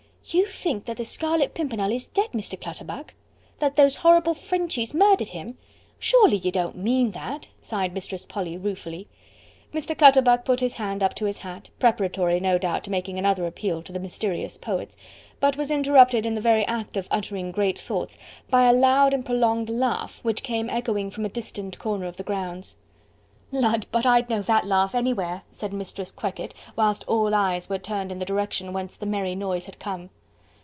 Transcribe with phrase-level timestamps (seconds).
[0.33, 2.57] "You think that The Scarlet Pimpernel is dead, Mr.
[2.57, 3.13] Clutterbuck?
[3.59, 5.57] That those horrible Frenchies murdered him?
[5.99, 9.09] Surely you don't mean that?" sighed Mistress Polly ruefully.
[9.73, 9.97] Mr.
[9.97, 13.81] Clutterbuck put his hand up to his hat, preparatory no doubt to making another appeal
[13.81, 14.95] to the mysterious poets,
[15.41, 18.15] but was interrupted in the very act of uttering great thoughts
[18.49, 22.23] by a loud and prolonged laugh which came echoing from a distant corner of the
[22.23, 22.77] grounds.
[23.51, 23.85] "Lud!
[23.91, 28.19] but I'd know that laugh anywhere," said Mistress Quekett, whilst all eyes were turned in
[28.19, 30.09] the direction whence the merry noise had come.